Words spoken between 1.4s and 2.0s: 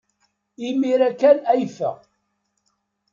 ay yeffeɣ.